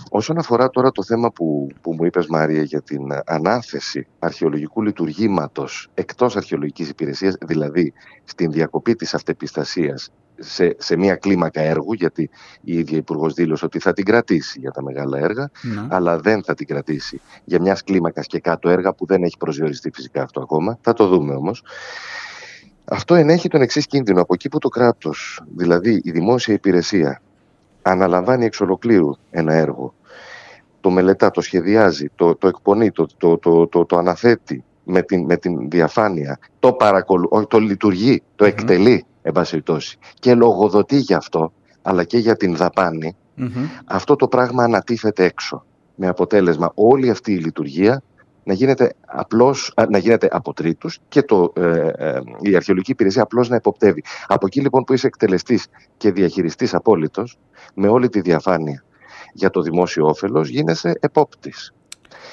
όσον 0.09 0.37
αφορά 0.37 0.69
τώρα 0.69 0.91
το 0.91 1.03
θέμα 1.03 1.31
που, 1.31 1.67
που 1.81 1.93
μου 1.93 2.05
είπες 2.05 2.27
Μάρια 2.27 2.61
για 2.61 2.81
την 2.81 3.01
ανάθεση 3.25 4.07
αρχαιολογικού 4.19 4.81
λειτουργήματος 4.81 5.89
εκτός 5.93 6.35
αρχαιολογικής 6.35 6.89
υπηρεσίας, 6.89 7.35
δηλαδή 7.45 7.93
στην 8.23 8.51
διακοπή 8.51 8.95
της 8.95 9.13
αυτεπιστασίας 9.13 10.11
σε, 10.39 10.75
σε 10.77 10.97
μια 10.97 11.15
κλίμακα 11.15 11.61
έργου, 11.61 11.93
γιατί 11.93 12.29
η 12.61 12.77
ίδια 12.77 12.97
Υπουργός 12.97 13.33
δήλωσε 13.33 13.65
ότι 13.65 13.79
θα 13.79 13.93
την 13.93 14.05
κρατήσει 14.05 14.59
για 14.59 14.71
τα 14.71 14.83
μεγάλα 14.83 15.17
έργα, 15.17 15.49
ναι. 15.61 15.87
αλλά 15.89 16.19
δεν 16.19 16.43
θα 16.43 16.53
την 16.53 16.67
κρατήσει 16.67 17.21
για 17.43 17.61
μιας 17.61 17.83
κλίμακας 17.83 18.27
και 18.27 18.39
κάτω 18.39 18.69
έργα 18.69 18.93
που 18.93 19.05
δεν 19.05 19.23
έχει 19.23 19.37
προσδιοριστεί 19.37 19.91
φυσικά 19.93 20.21
αυτό 20.21 20.41
ακόμα. 20.41 20.77
Θα 20.81 20.93
το 20.93 21.07
δούμε 21.07 21.33
όμως. 21.33 21.63
Αυτό 22.85 23.15
ενέχει 23.15 23.47
τον 23.47 23.61
εξής 23.61 23.85
κίνδυνο. 23.85 24.21
Από 24.21 24.33
εκεί 24.33 24.49
που 24.49 24.57
το 24.57 24.69
κράτος, 24.69 25.41
δηλαδή 25.55 26.01
η 26.03 26.11
δημόσια 26.11 26.53
υπηρεσία, 26.53 27.21
αναλαμβάνει 27.89 28.45
εξ 28.45 28.61
ολοκλήρου 28.61 29.11
ένα 29.31 29.53
έργο, 29.53 29.93
το 30.81 30.89
μελετά, 30.89 31.31
το 31.31 31.41
σχεδιάζει, 31.41 32.09
το, 32.15 32.35
το 32.35 32.47
εκπονεί, 32.47 32.91
το, 32.91 33.07
το, 33.17 33.37
το, 33.37 33.67
το, 33.67 33.85
το 33.85 33.97
αναθέτει 33.97 34.63
με 34.83 35.01
την, 35.01 35.25
με 35.25 35.37
την 35.37 35.69
διαφάνεια, 35.69 36.39
το, 36.59 36.73
παρακολου... 36.73 37.45
το 37.47 37.59
λειτουργεί, 37.59 38.21
το 38.35 38.45
εκτελεί, 38.45 39.05
εν 39.21 39.33
και 40.19 40.35
λογοδοτεί 40.35 40.97
γι' 40.97 41.13
αυτό, 41.13 41.51
αλλά 41.81 42.03
και 42.03 42.17
για 42.17 42.35
την 42.35 42.55
δαπανη 42.55 43.15
αυτό 43.85 44.15
το 44.15 44.27
πράγμα 44.27 44.63
ανατίθεται 44.63 45.23
έξω. 45.23 45.65
Με 45.95 46.07
αποτέλεσμα 46.07 46.71
όλη 46.75 47.09
αυτή 47.09 47.31
η 47.31 47.37
λειτουργία 47.37 48.01
να 48.45 48.53
γίνεται, 48.53 48.93
απλώς, 49.05 49.73
να 49.89 49.97
γίνεται 49.97 50.27
από 50.31 50.53
τρίτους 50.53 50.99
και 51.07 51.21
το, 51.21 51.53
ε, 51.55 51.89
ε, 51.97 52.19
η 52.39 52.55
αρχαιολογική 52.55 52.91
υπηρεσία 52.91 53.21
απλώς 53.21 53.49
να 53.49 53.55
υποπτεύει. 53.55 54.03
Από 54.27 54.45
εκεί 54.45 54.61
λοιπόν 54.61 54.83
που 54.83 54.93
είσαι 54.93 55.07
εκτελεστής 55.07 55.67
και 55.97 56.11
διαχειριστής 56.11 56.73
απόλυτος, 56.73 57.37
με 57.73 57.87
όλη 57.87 58.09
τη 58.09 58.21
διαφάνεια 58.21 58.83
για 59.33 59.49
το 59.49 59.61
δημόσιο 59.61 60.05
όφελος, 60.05 60.49
γίνεσαι 60.49 60.97
επόπτης. 60.99 61.73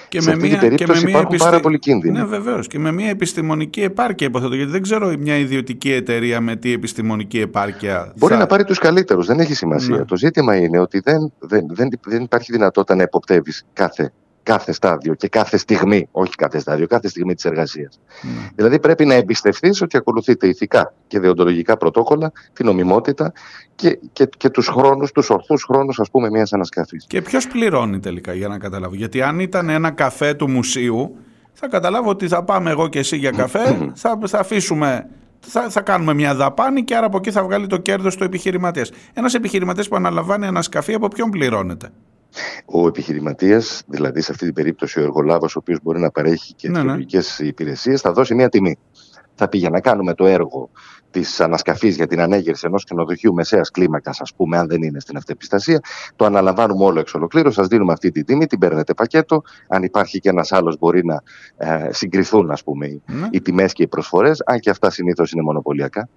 Και 0.09 0.21
σε 0.21 0.27
με 0.27 0.33
αυτή 0.33 0.49
μια, 0.49 0.59
την 0.59 0.69
περίπτωση 0.69 0.99
και 0.99 1.05
με 1.05 1.11
υπάρχουν 1.11 1.33
επιστη... 1.33 1.49
πάρα 1.51 1.61
πολλοί 1.61 1.79
κίνδυνοι. 1.79 2.19
Ναι, 2.19 2.25
βεβαίως. 2.25 2.67
Και 2.67 2.79
με 2.79 2.93
μια 2.93 3.09
επιστημονική 3.09 3.83
επάρκεια, 3.83 4.27
υποθέτω. 4.27 4.55
Γιατί 4.55 4.71
δεν 4.71 4.83
ξέρω 4.83 5.15
μια 5.19 5.37
ιδιωτική 5.37 5.93
εταιρεία 5.93 6.41
με 6.41 6.57
τι 6.57 6.73
επιστημονική 6.73 7.41
επάρκεια. 7.41 8.13
Μπορεί 8.17 8.33
θα... 8.33 8.39
να 8.39 8.47
πάρει 8.47 8.65
τους 8.65 8.79
καλύτερους, 8.79 9.27
δεν 9.27 9.41
έχει 9.41 9.55
σημασία. 9.55 9.97
Ναι. 9.97 10.05
Το 10.05 10.17
ζήτημα 10.17 10.57
είναι 10.57 10.79
ότι 10.79 11.01
δεν, 11.01 11.33
δεν, 11.39 11.67
δεν, 11.69 11.89
δεν 12.07 12.23
υπάρχει 12.23 12.53
δυνατότητα 12.53 12.95
να 12.95 13.03
εποπτεύεις 13.03 13.65
κάθε 13.73 14.13
κάθε 14.43 14.73
στάδιο 14.73 15.15
και 15.15 15.29
κάθε 15.29 15.57
στιγμή, 15.57 16.09
όχι 16.11 16.35
κάθε 16.35 16.59
στάδιο, 16.59 16.87
κάθε 16.87 17.09
στιγμή 17.09 17.35
της 17.35 17.45
εργασίας. 17.45 18.01
Ναι. 18.23 18.49
Δηλαδή 18.55 18.79
πρέπει 18.79 19.05
να 19.05 19.15
εμπιστευτείς 19.15 19.83
ότι 19.83 19.97
ακολουθείτε 19.97 20.49
ηθικά 20.49 20.95
και 21.07 21.21
διοντολογικά 21.21 21.77
πρωτόκολλα, 21.77 22.33
την 22.53 22.69
ομιμότητα 22.69 23.33
και, 23.75 23.99
και, 24.13 24.29
και 24.37 24.51
τους 24.51 24.69
χρόνους, 24.69 25.13
τους 25.13 25.31
ορθούς 25.31 25.65
χρόνους 25.65 26.01
ας 26.01 26.11
πούμε 26.11 26.31
μιας 26.31 26.53
ανασκαφής. 26.53 27.05
Και 27.07 27.23
ποιος 27.23 27.47
πληρώνει 27.47 28.01
τελικά 28.01 28.33
για 28.33 28.49
να 28.49 28.59
καταλάβω. 28.59 28.95
Γιατί 28.95 29.23
αν 29.23 29.41
ήταν 29.41 29.69
ένα 29.69 29.91
καφέ 29.91 30.35
του 30.35 30.51
μουσείου 30.51 31.17
θα 31.53 31.69
καταλάβω 31.69 32.11
ότι 32.11 32.29
θα 32.29 32.45
πάμε 32.45 32.71
εγώ 32.71 32.89
και 32.89 32.99
εσύ 32.99 33.17
για 33.17 33.31
καφέ, 33.31 33.91
θα, 33.95 34.19
θα 34.27 34.39
αφήσουμε 34.39 35.07
θα, 35.47 35.71
θα 35.71 35.81
κάνουμε 35.81 36.15
μια 36.15 36.35
δαπάνη 36.35 36.85
και 36.85 36.97
άρα 36.97 37.07
από 37.07 37.17
εκεί 37.17 37.31
θα 37.31 37.43
βγάλει 37.43 37.67
το 37.67 37.77
κέρδος 37.77 38.17
του 38.17 38.25
επιχειρηματίας. 38.25 38.91
Ένας 39.13 39.35
επιχειρηματίας 39.35 39.89
που 39.89 39.97
αναλαμβάνει 39.97 40.47
ανασκαφή, 40.47 40.95
από 40.95 41.09
ποιον 41.09 41.31
πληρώνεται; 41.31 41.89
Ο 42.65 42.87
επιχειρηματίας, 42.87 43.83
δηλαδή 43.87 44.21
σε 44.21 44.33
αυτή 44.33 44.45
την 44.45 44.55
περίπτωση 44.55 45.01
ο 45.01 45.03
εργολάβος, 45.03 45.57
ο 45.57 45.59
οποίος 45.59 45.79
μπορεί 45.83 46.01
να 46.01 46.11
παρέχει 46.11 46.55
και 46.55 46.69
ναι, 46.69 46.83
ναι. 46.83 47.05
υπηρεσίες, 47.39 48.01
θα 48.01 48.13
δώσει 48.13 48.35
μια 48.35 48.49
τιμή. 48.49 48.79
Θα 49.35 49.49
πει 49.49 49.59
για 49.59 49.71
να 49.71 49.81
κάνουμε 49.81 50.15
το 50.15 50.27
έργο 50.27 50.71
της 51.11 51.41
ανασκαφής 51.41 51.97
για 51.97 52.07
την 52.07 52.21
ανέγερση 52.21 52.65
ενός 52.67 52.85
ξενοδοχείου 52.85 53.35
μεσαίας 53.35 53.71
κλίμακας, 53.71 54.21
ας 54.21 54.35
πούμε, 54.35 54.59
αν 54.59 54.69
δεν 54.69 54.83
είναι 54.83 55.01
στην 55.01 55.17
αυτεπιστασία, 55.17 55.81
το 56.17 56.25
αναλαμβάνουμε 56.25 56.85
όλο 56.85 57.01
εξ 57.01 57.15
ολοκλήρου, 57.15 57.51
σας 57.51 57.67
δίνουμε 57.67 57.93
αυτή 57.93 58.11
τη 58.11 58.25
τιμή, 58.25 58.47
την 58.47 58.59
παίρνετε 58.59 58.95
πακέτο. 58.95 59.43
Αν 59.69 59.83
υπάρχει 59.83 60.19
και 60.19 60.29
ένας 60.29 60.53
άλλος, 60.53 60.79
μπορεί 60.79 61.05
να 61.05 61.23
ε, 61.57 61.93
συγκριθούν, 61.93 62.51
ας 62.51 62.65
πούμε, 62.65 63.01
ναι. 63.07 63.29
οι 63.31 63.41
τιμές 63.41 63.73
και 63.73 63.83
οι 63.83 63.89
προσφορές, 63.89 64.43
αν 64.47 64.59
και 64.59 64.71
αυτά 64.71 64.91
συνήθως 64.91 65.33
είναι 65.33 65.43
μονοπωλιακά 65.43 66.09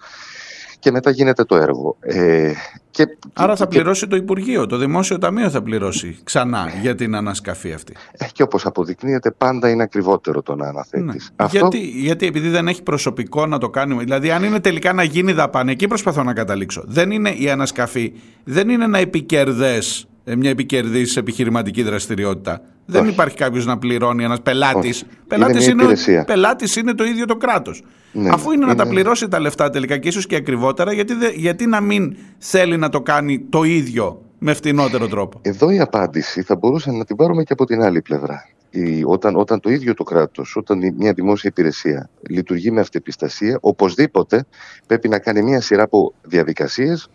και 0.86 0.92
μετά 0.92 1.10
γίνεται 1.10 1.44
το 1.44 1.56
έργο. 1.56 1.98
Ε, 2.00 2.52
και, 2.92 3.18
Άρα 3.34 3.56
θα 3.56 3.68
πληρώσει 3.68 4.08
το 4.08 4.16
Υπουργείο, 4.16 4.66
το 4.66 4.78
Δημόσιο 4.78 5.18
Ταμείο 5.18 5.50
θα 5.50 5.62
πληρώσει 5.62 6.18
ξανά 6.24 6.72
για 6.82 6.96
την 6.96 7.16
ανασκαφή 7.16 7.74
αυτή. 7.74 7.94
Ε, 8.12 8.26
και 8.32 8.44
όπως 8.44 8.66
αποδεικνύεται 8.66 9.32
πάντα 9.32 9.70
είναι 9.70 9.84
ακριβότερο 9.84 10.42
το 10.42 10.56
να 10.56 10.68
αναθέτεις. 10.68 11.06
Ναι. 11.06 11.14
Αυτό... 11.36 11.58
Γιατί, 11.58 11.78
γιατί 11.78 12.26
επειδή 12.26 12.50
δεν 12.50 12.68
έχει 12.68 12.84
προσωπικό 12.84 13.46
να 13.46 13.58
το 13.58 13.70
κάνει, 13.70 13.98
δηλαδή 13.98 14.32
αν 14.32 14.44
είναι 14.44 14.60
τελικά 14.60 14.94
να 14.94 15.04
γίνει 15.04 15.32
δαπάνη, 15.32 15.72
εκεί 15.72 15.88
προσπαθώ 15.88 16.24
να 16.24 16.34
καταλήξω. 16.34 16.84
Δεν 16.88 17.12
είναι 17.12 17.30
η 17.30 17.50
ανασκαφή, 17.50 18.14
δεν 18.44 18.70
είναι 18.70 18.84
ένα 18.84 18.98
επικερδές 18.98 20.02
ε, 20.02 20.15
μια 20.26 20.50
επικερδής 20.50 21.18
επιχειρηματική 21.18 21.84
δραστηριότητα. 21.84 22.62
Δεν 22.86 23.08
υπάρχει 23.08 23.36
κάποιος 23.36 23.66
να 23.66 23.78
πληρώνει 23.78 24.24
ένας 24.24 24.42
πελάτης. 24.42 25.04
Πελάτης 25.28 25.68
είναι, 25.68 25.84
είναι, 25.84 26.24
πελάτης 26.24 26.76
είναι 26.76 26.94
το 26.94 27.04
ίδιο 27.04 27.26
το 27.26 27.36
κράτος. 27.36 27.84
Ναι, 28.12 28.30
Αφού 28.30 28.52
είναι, 28.52 28.66
να 28.66 28.76
τα 28.76 28.88
πληρώσει 28.88 29.28
τα 29.28 29.40
λεφτά 29.40 29.70
τελικά 29.70 29.98
και 29.98 30.08
ίσως 30.08 30.26
και 30.26 30.36
ακριβότερα, 30.36 30.94
γιατί, 30.94 31.14
γιατί 31.36 31.66
να 31.66 31.82
μην 31.82 32.16
θέλει 32.38 32.78
να 32.78 32.90
το 32.90 33.02
κάνει 33.02 33.40
το 33.50 33.64
ίδιο 33.64 34.22
με 34.40 34.54
φτηνότερο 34.54 35.08
τρόπο; 35.08 35.40
Εδώ 35.42 35.70
η 35.70 35.80
απάντηση 35.80 36.42
θα 36.42 36.56
μπορούσε 36.56 36.92
να 36.92 37.06
την 37.06 37.16
πάρουμε 37.16 37.44
και 37.44 37.54
από 37.54 37.66
την 37.66 37.82
άλλη 37.82 38.02
πλευρά. 38.02 38.50
Η, 38.70 39.04
όταν, 39.06 39.36
όταν 39.36 39.60
το 39.60 39.70
ίδιο 39.70 39.94
το 39.94 40.04
κράτος, 40.04 40.56
όταν 40.56 40.94
μια 40.98 41.14
δημόσια 41.14 41.50
υπηρεσία 41.50 42.10
λειτουργεί 42.30 42.72
με 42.72 42.80
αυτεπιστασία, 42.80 43.58
οπωσδήποτε 43.62 44.46
πρέπει 44.88 45.10
να 45.10 45.20
κάνει 45.20 45.42
μια 45.42 45.62
σειρά 45.62 45.84
από 45.84 46.14
διαδικασίες 46.22 47.10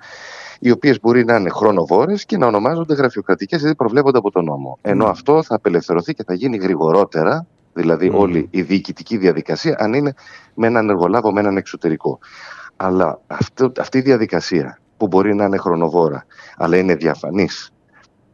οι 0.62 0.71
οποίες 0.71 1.00
μπορεί 1.00 1.25
να 1.25 1.37
είναι 1.37 1.50
χρονοβόρες 1.50 2.25
και 2.25 2.37
να 2.37 2.47
ονομάζονται 2.47 2.95
γραφειοκρατικές 2.95 3.61
γιατί 3.61 3.75
προβλέπονται 3.75 4.19
από 4.19 4.31
τον 4.31 4.45
νόμο. 4.45 4.79
Ενώ 4.83 5.05
ναι. 5.05 5.11
αυτό 5.11 5.43
θα 5.43 5.55
απελευθερωθεί 5.55 6.14
και 6.14 6.25
θα 6.25 6.35
γίνει 6.35 6.57
γρηγορότερα, 6.57 7.47
δηλαδή 7.73 8.11
όλη 8.14 8.49
η 8.50 8.62
διοικητική 8.62 9.17
διαδικασία, 9.17 9.76
αν 9.79 9.93
είναι 9.93 10.14
με 10.55 10.67
έναν 10.67 10.88
εργολάβο, 10.88 11.33
με 11.33 11.40
έναν 11.40 11.57
εξωτερικό. 11.57 12.19
Αλλά 12.76 13.21
αυτό, 13.26 13.73
αυτή 13.79 13.99
η 13.99 14.00
διαδικασία 14.00 14.79
που 14.97 15.07
μπορεί 15.07 15.35
να 15.35 15.45
είναι 15.45 15.57
χρονοβόρα, 15.57 16.25
αλλά 16.57 16.76
είναι 16.76 16.95
διαφανής 16.95 17.73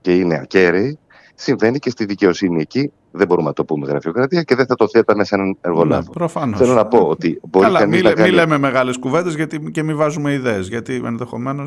και 0.00 0.14
είναι 0.16 0.34
ακέραιη, 0.34 0.98
συμβαίνει 1.34 1.78
και 1.78 1.90
στη 1.90 2.04
δικαιοσύνη 2.04 2.60
εκεί. 2.60 2.92
Δεν 3.16 3.26
μπορούμε 3.26 3.48
να 3.48 3.52
το 3.52 3.64
πούμε 3.64 3.86
γραφειοκρατία 3.86 4.42
και 4.42 4.54
δεν 4.54 4.66
θα 4.66 4.74
το 4.74 4.88
θέταμε 4.88 5.24
σε 5.24 5.34
έναν 5.34 5.56
εργολάβο. 5.60 6.02
Ναι, 6.06 6.12
προφανώς. 6.12 6.58
Θέλω 6.58 6.74
να 6.74 6.86
πω 6.86 6.98
ότι 6.98 7.40
μπορεί 7.48 7.66
Καλά, 7.66 7.86
μην 7.86 8.02
κάνει... 8.02 8.30
λέμε 8.30 8.58
μεγάλες 8.58 8.96
κουβέντες 8.98 9.34
γιατί 9.34 9.70
και 9.70 9.82
μην 9.82 9.96
βάζουμε 9.96 10.32
ιδέες. 10.32 10.68
Γιατί 10.68 11.02
ενδεχομένω. 11.04 11.62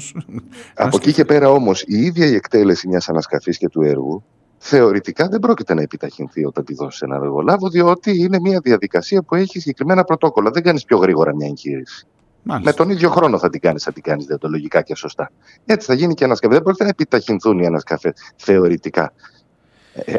Από 0.76 0.98
εκεί 0.98 1.14
και 1.14 1.26
πέρα 1.26 1.50
όμως 1.50 1.82
η 1.82 1.98
ίδια 1.98 2.26
η 2.26 2.36
εκτέλεση 2.36 2.88
μιας 2.88 3.10
ανασκαφής 3.10 3.58
και 3.58 3.70
του 3.70 3.82
έργου 3.82 4.24
θεωρητικά 4.58 5.28
δεν 5.28 5.40
πρόκειται 5.40 5.74
να 5.74 5.82
επιταχυνθεί 5.82 6.46
όταν 6.46 6.66
τη 6.66 6.74
δώσεις 6.74 7.02
ένα 7.02 7.16
εργολάβο, 7.16 7.70
διότι 7.70 8.22
είναι 8.24 8.40
μια 8.40 8.60
διαδικασία 8.64 9.22
που 9.22 9.36
έχει 9.36 9.60
συγκεκριμένα 9.60 10.04
πρωτόκολλα. 10.04 10.52
Δεν 10.52 10.64
κάνεις 10.64 10.84
πιο 10.84 10.98
γρήγορα 10.98 11.36
μια 11.36 11.48
εγχείρση. 11.48 12.08
Μάλιστα. 12.44 12.70
Με 12.70 12.76
τον 12.76 12.90
ίδιο 12.90 13.10
χρόνο 13.10 13.38
θα 13.38 13.50
την 13.50 13.60
κάνεις, 13.60 13.84
θα 13.84 13.92
την 13.92 14.04
κάνεις 14.04 14.26
διατολογικά 14.26 14.82
και 14.82 14.96
σωστά. 14.96 15.32
Έτσι 15.66 15.88
θα 15.88 15.94
γίνει 15.94 16.14
και 16.14 16.24
ένα 16.24 16.36
σκαφέ. 16.36 16.54
Δεν 16.54 16.64
πρόκειται 16.64 16.84
να 16.84 16.90
επιταχυνθούν 16.90 17.60
οι 17.60 17.66
ανασκαφές 17.66 18.14
θεωρητικά 18.36 19.14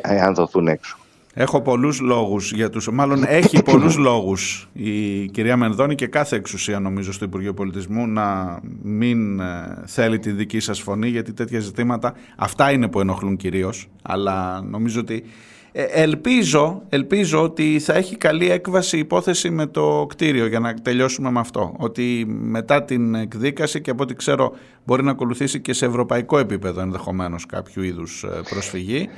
εάν 0.03 0.35
δοθούν 0.35 0.69
έξω. 0.69 0.99
Έχω 1.35 1.61
πολλούς 1.61 2.01
λόγους 2.01 2.53
για 2.53 2.71
τους, 2.71 2.91
μάλλον 2.93 3.25
έχει 3.27 3.63
πολλούς 3.63 3.97
λόγους 4.09 4.69
η 4.73 5.25
κυρία 5.27 5.57
Μενδώνη 5.57 5.95
και 5.95 6.07
κάθε 6.07 6.37
εξουσία 6.37 6.81
νομίζω 6.81 7.13
στο 7.13 7.25
Υπουργείο 7.25 7.55
Πολιτισμού 7.55 8.07
να 8.07 8.59
μην 8.83 9.41
ε, 9.41 9.83
θέλει 9.87 10.19
τη 10.19 10.31
δική 10.31 10.61
σας 10.61 10.81
φωνή 10.81 11.09
γιατί 11.09 11.33
τέτοια 11.33 11.61
ζητήματα 11.61 12.15
αυτά 12.37 12.71
είναι 12.73 12.89
που 12.89 13.01
ενοχλούν 13.01 13.37
κυρίως 13.37 13.89
αλλά 14.03 14.63
νομίζω 14.63 15.01
ότι 15.01 15.25
ε, 15.73 15.83
ελπίζω, 15.83 16.83
ελπίζω 16.89 17.43
ότι 17.43 17.79
θα 17.79 17.95
έχει 17.95 18.17
καλή 18.17 18.51
έκβαση 18.51 18.99
υπόθεση 18.99 19.51
με 19.51 19.67
το 19.67 20.07
κτίριο 20.09 20.47
για 20.47 20.61
να 20.61 20.75
τελειώσουμε 20.75 21.31
με 21.31 21.41
αυτό. 21.41 21.75
Ότι 21.79 22.25
μετά 22.29 22.85
την 22.85 23.15
εκδίκαση 23.15 23.81
και 23.81 23.91
από 23.91 24.03
ό,τι 24.03 24.15
ξέρω 24.15 24.53
μπορεί 24.85 25.03
να 25.03 25.11
ακολουθήσει 25.11 25.61
και 25.61 25.73
σε 25.73 25.87
ευρωπαϊκό 25.87 26.39
επίπεδο 26.39 26.81
ενδεχομένως 26.81 27.47
κάποιο 27.47 27.83
είδους 27.83 28.23
ε, 28.23 28.41
προσφυγή 28.51 29.09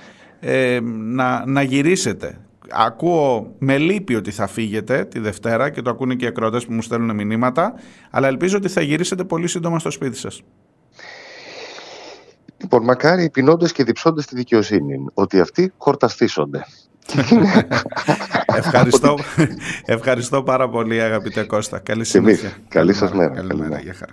ε, 0.44 0.80
να, 0.82 1.46
να 1.46 1.62
γυρίσετε. 1.62 2.38
Ακούω 2.70 3.54
με 3.58 3.78
λύπη 3.78 4.14
ότι 4.14 4.30
θα 4.30 4.46
φύγετε 4.46 5.04
τη 5.04 5.18
Δευτέρα 5.18 5.70
και 5.70 5.82
το 5.82 5.90
ακούνε 5.90 6.14
και 6.14 6.24
οι 6.24 6.28
ακροατές 6.28 6.66
που 6.66 6.72
μου 6.72 6.82
στέλνουν 6.82 7.14
μηνύματα, 7.14 7.74
αλλά 8.10 8.28
ελπίζω 8.28 8.56
ότι 8.56 8.68
θα 8.68 8.80
γυρίσετε 8.80 9.24
πολύ 9.24 9.48
σύντομα 9.48 9.78
στο 9.78 9.90
σπίτι 9.90 10.16
σας. 10.16 10.42
Λοιπόν, 12.56 12.84
μακάρι 12.84 13.30
πεινώντε 13.30 13.66
και 13.66 13.84
διψώντε 13.84 14.22
τη 14.22 14.34
δικαιοσύνη, 14.36 15.04
ότι 15.14 15.40
αυτοί 15.40 15.72
χορταστήσονται. 15.76 16.64
ευχαριστώ, 18.56 19.18
ευχαριστώ 19.84 20.42
πάρα 20.42 20.68
πολύ 20.68 21.00
αγαπητέ 21.00 21.42
Κώστα. 21.42 21.78
Καλή 21.78 22.04
συνέχεια. 22.04 22.52
Καλή 22.68 22.92
σας 22.92 23.12
μέρα. 23.12 23.34
Καλή 23.34 23.54
μέρα. 23.54 23.68
Καλή 23.68 23.86
μέρα. 23.86 24.08